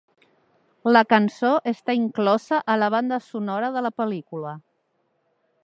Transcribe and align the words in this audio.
La 0.95 1.03
cançó 1.13 1.51
està 1.71 1.95
inclosa 1.99 2.61
a 2.75 2.79
la 2.85 2.89
banda 2.97 3.21
sonora 3.27 3.69
de 3.77 3.85
la 3.89 3.93
pel·lícula. 4.03 4.55